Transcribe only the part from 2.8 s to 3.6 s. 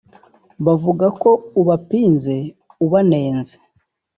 ubanenze